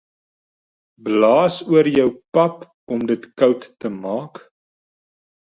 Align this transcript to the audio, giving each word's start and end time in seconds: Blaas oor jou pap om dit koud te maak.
Blaas 1.05 1.55
oor 1.73 1.87
jou 1.97 2.11
pap 2.33 2.55
om 2.93 2.99
dit 3.11 3.23
koud 3.39 3.61
te 3.79 3.89
maak. 4.01 4.33